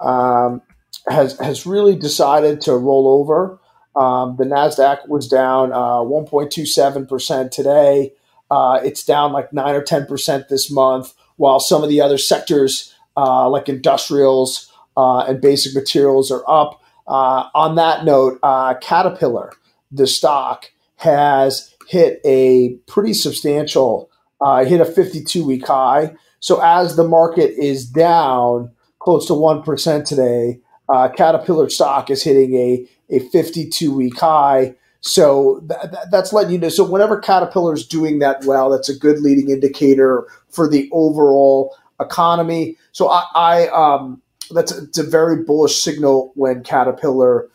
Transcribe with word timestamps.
um, 0.00 0.62
has 1.08 1.38
has 1.38 1.66
really 1.66 1.96
decided 1.96 2.60
to 2.62 2.76
roll 2.76 3.08
over. 3.08 3.58
Um, 3.96 4.36
the 4.36 4.44
Nasdaq 4.44 5.08
was 5.08 5.28
down 5.28 5.72
uh, 5.72 5.98
1.27 6.00 7.08
percent 7.08 7.52
today. 7.52 8.12
Uh, 8.50 8.80
it's 8.84 9.04
down 9.04 9.32
like 9.32 9.52
nine 9.52 9.74
or 9.74 9.82
ten 9.82 10.06
percent 10.06 10.48
this 10.48 10.70
month, 10.70 11.14
while 11.36 11.60
some 11.60 11.82
of 11.82 11.88
the 11.88 12.00
other 12.00 12.18
sectors 12.18 12.94
uh, 13.16 13.48
like 13.48 13.68
industrials 13.68 14.72
uh, 14.96 15.20
and 15.20 15.40
basic 15.40 15.74
materials 15.74 16.30
are 16.30 16.44
up. 16.48 16.80
Uh, 17.06 17.48
on 17.54 17.74
that 17.74 18.04
note, 18.04 18.40
Caterpillar, 18.80 19.52
the 19.90 20.06
stock, 20.06 20.70
has 20.96 21.74
hit 21.88 22.20
a 22.24 22.74
pretty 22.86 23.12
substantial 23.12 24.09
uh, 24.40 24.64
hit 24.64 24.80
a 24.80 24.84
52 24.84 25.44
week 25.44 25.66
high. 25.66 26.14
So 26.40 26.60
as 26.62 26.96
the 26.96 27.06
market 27.06 27.52
is 27.58 27.86
down 27.86 28.72
close 28.98 29.26
to 29.26 29.34
1% 29.34 30.04
today, 30.04 30.60
uh, 30.88 31.08
Caterpillar 31.08 31.70
stock 31.70 32.10
is 32.10 32.22
hitting 32.22 32.54
a, 32.54 32.86
a 33.10 33.20
52 33.28 33.94
week 33.94 34.18
high. 34.18 34.74
So 35.02 35.64
th- 35.68 35.80
th- 35.82 36.04
that's 36.10 36.32
letting 36.32 36.52
you 36.52 36.58
know. 36.58 36.68
So 36.68 36.84
whenever 36.84 37.18
Caterpillar 37.18 37.74
is 37.74 37.86
doing 37.86 38.18
that 38.18 38.44
well, 38.44 38.70
that's 38.70 38.88
a 38.88 38.98
good 38.98 39.20
leading 39.20 39.50
indicator 39.50 40.26
for 40.48 40.68
the 40.68 40.88
overall 40.92 41.76
economy. 42.00 42.76
So 42.92 43.08
I, 43.08 43.24
I 43.34 43.68
um, 43.68 44.20
that's 44.50 44.76
a, 44.76 44.84
it's 44.84 44.98
a 44.98 45.02
very 45.02 45.42
bullish 45.42 45.80
signal 45.80 46.32
when 46.34 46.62
Caterpillar 46.62 47.48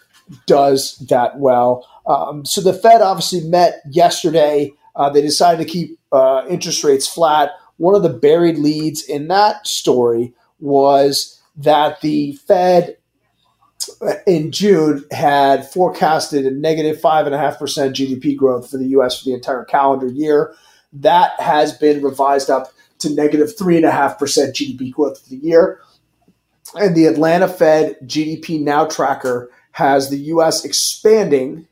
does 0.48 0.98
that 1.10 1.40
well. 1.40 1.88
Um, 2.08 2.46
so 2.46 2.62
the 2.62 2.74
Fed 2.74 3.02
obviously 3.02 3.42
met 3.42 3.82
yesterday. 3.90 4.72
Uh, 4.96 5.10
they 5.10 5.22
decided 5.22 5.66
to 5.66 5.72
keep 5.72 6.00
uh, 6.12 6.46
interest 6.50 6.84
rates 6.84 7.08
flat. 7.08 7.52
One 7.78 7.96
of 7.96 8.04
the 8.04 8.10
buried 8.10 8.58
leads 8.58 9.04
in 9.04 9.28
that 9.28 9.68
story 9.68 10.34
was 10.60 11.42
that 11.58 12.02
the 12.02 12.34
Fed 12.48 12.98
in 14.26 14.52
June 14.52 15.06
had 15.12 15.70
forecasted 15.70 16.46
a 16.46 16.52
negative 16.52 16.98
5.5% 16.98 17.58
GDP 17.94 18.36
growth 18.36 18.70
for 18.70 18.78
the 18.78 18.88
US 18.88 19.20
for 19.20 19.26
the 19.26 19.34
entire 19.34 19.66
calendar 19.66 20.08
year. 20.08 20.54
That 20.94 21.40
has 21.40 21.74
been 21.74 22.02
revised 22.02 22.50
up 22.50 22.72
to 23.00 23.14
negative 23.14 23.56
3.5% 23.56 24.18
GDP 24.18 24.92
growth 24.92 25.22
for 25.22 25.30
the 25.30 25.38
year. 25.38 25.80
And 26.76 26.96
the 26.96 27.06
Atlanta 27.06 27.48
Fed 27.48 27.98
GDP 28.06 28.62
Now 28.62 28.86
tracker 28.86 29.50
has 29.72 30.10
the 30.10 30.18
US 30.18 30.64
expanding 30.66 31.68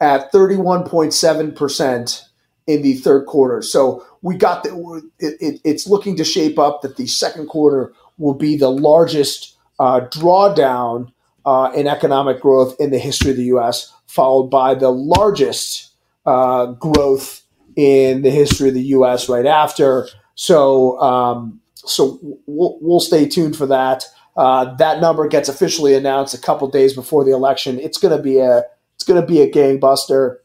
at 0.00 0.32
31.7% 0.32 2.22
in 2.70 2.82
the 2.82 2.94
third 2.94 3.26
quarter. 3.26 3.62
So 3.62 4.06
we 4.22 4.36
got 4.36 4.62
the, 4.62 5.02
it, 5.18 5.36
it, 5.40 5.60
it's 5.64 5.88
looking 5.88 6.16
to 6.16 6.24
shape 6.24 6.58
up 6.58 6.82
that 6.82 6.96
the 6.96 7.08
second 7.08 7.48
quarter 7.48 7.92
will 8.16 8.34
be 8.34 8.56
the 8.56 8.70
largest 8.70 9.56
uh, 9.80 10.02
drawdown 10.12 11.12
uh, 11.44 11.72
in 11.74 11.88
economic 11.88 12.40
growth 12.40 12.76
in 12.78 12.90
the 12.90 12.98
history 12.98 13.32
of 13.32 13.36
the 13.36 13.44
U.S., 13.44 13.92
followed 14.06 14.50
by 14.50 14.74
the 14.74 14.90
largest 14.90 15.90
uh, 16.26 16.66
growth 16.66 17.42
in 17.74 18.22
the 18.22 18.30
history 18.30 18.68
of 18.68 18.74
the 18.74 18.82
U.S. 18.82 19.28
right 19.28 19.46
after. 19.46 20.06
So, 20.36 21.00
um, 21.00 21.60
so 21.74 22.20
we'll, 22.46 22.78
we'll, 22.80 23.00
stay 23.00 23.26
tuned 23.26 23.56
for 23.56 23.66
that. 23.66 24.04
Uh, 24.36 24.76
that 24.76 25.00
number 25.00 25.26
gets 25.26 25.48
officially 25.48 25.94
announced 25.94 26.34
a 26.34 26.40
couple 26.40 26.68
days 26.68 26.94
before 26.94 27.24
the 27.24 27.32
election. 27.32 27.80
It's 27.80 27.98
going 27.98 28.16
to 28.16 28.22
be 28.22 28.38
a 28.38 28.62
it's 28.94 29.04
going 29.04 29.20
to 29.20 29.26
be 29.26 29.40
a 29.40 29.50
gangbuster. 29.50 30.36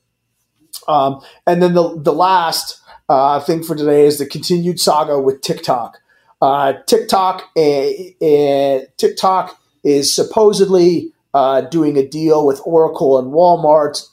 Um, 0.87 1.21
and 1.47 1.61
then 1.61 1.73
the 1.73 1.99
the 1.99 2.13
last 2.13 2.81
uh, 3.09 3.39
thing 3.39 3.63
for 3.63 3.75
today 3.75 4.05
is 4.05 4.17
the 4.17 4.25
continued 4.25 4.79
saga 4.79 5.19
with 5.19 5.41
TikTok. 5.41 5.99
Uh, 6.41 6.73
TikTok, 6.85 7.43
uh, 7.57 8.79
TikTok 8.97 9.59
is 9.83 10.13
supposedly 10.13 11.11
uh, 11.33 11.61
doing 11.61 11.97
a 11.97 12.07
deal 12.07 12.45
with 12.45 12.61
Oracle 12.65 13.17
and 13.17 13.31
Walmart, 13.31 14.07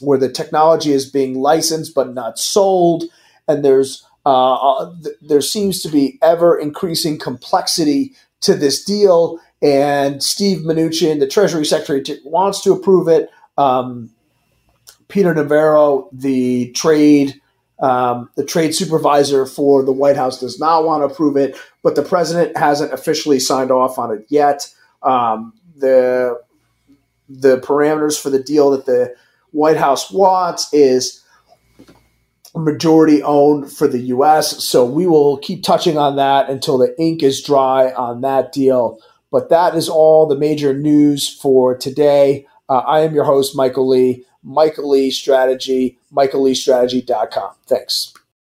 where 0.00 0.18
the 0.18 0.30
technology 0.30 0.92
is 0.92 1.10
being 1.10 1.40
licensed 1.40 1.94
but 1.94 2.14
not 2.14 2.38
sold, 2.38 3.04
and 3.48 3.64
there's 3.64 4.06
uh, 4.26 4.54
uh, 4.54 4.94
th- 5.02 5.16
there 5.22 5.40
seems 5.40 5.82
to 5.82 5.88
be 5.88 6.18
ever 6.22 6.58
increasing 6.58 7.18
complexity 7.18 8.14
to 8.40 8.54
this 8.54 8.84
deal. 8.84 9.38
And 9.62 10.22
Steve 10.22 10.58
Mnuchin, 10.58 11.20
the 11.20 11.26
Treasury 11.26 11.66
Secretary, 11.66 12.02
t- 12.02 12.20
wants 12.24 12.62
to 12.62 12.72
approve 12.72 13.08
it. 13.08 13.30
Um, 13.58 14.10
Peter 15.10 15.34
Navarro, 15.34 16.08
the 16.12 16.70
trade 16.72 17.40
um, 17.80 18.28
the 18.36 18.44
trade 18.44 18.74
supervisor 18.74 19.46
for 19.46 19.82
the 19.82 19.92
White 19.92 20.16
House 20.16 20.38
does 20.38 20.60
not 20.60 20.84
want 20.84 21.00
to 21.00 21.06
approve 21.06 21.36
it, 21.38 21.56
but 21.82 21.94
the 21.94 22.02
president 22.02 22.54
hasn't 22.56 22.92
officially 22.92 23.40
signed 23.40 23.70
off 23.70 23.98
on 23.98 24.12
it 24.12 24.26
yet. 24.28 24.68
Um, 25.02 25.54
the 25.76 26.38
the 27.28 27.58
parameters 27.58 28.20
for 28.20 28.28
the 28.28 28.42
deal 28.42 28.70
that 28.72 28.86
the 28.86 29.14
White 29.52 29.78
House 29.78 30.10
wants 30.10 30.68
is 30.74 31.24
majority 32.54 33.22
owned 33.22 33.72
for 33.72 33.86
the 33.86 34.00
U.S. 34.00 34.62
So 34.64 34.84
we 34.84 35.06
will 35.06 35.38
keep 35.38 35.62
touching 35.62 35.96
on 35.96 36.16
that 36.16 36.50
until 36.50 36.76
the 36.78 36.94
ink 37.00 37.22
is 37.22 37.42
dry 37.42 37.92
on 37.92 38.20
that 38.22 38.52
deal. 38.52 38.98
But 39.30 39.48
that 39.50 39.76
is 39.76 39.88
all 39.88 40.26
the 40.26 40.36
major 40.36 40.74
news 40.74 41.28
for 41.28 41.76
today. 41.76 42.46
Uh, 42.70 42.78
I 42.86 43.00
am 43.00 43.14
your 43.14 43.24
host, 43.24 43.54
Michael 43.56 43.88
Lee. 43.88 44.24
Michael 44.42 44.90
Lee 44.90 45.10
Strategy, 45.10 45.98
michaelleestrategy.com. 46.14 47.52
Thanks. 47.66 48.14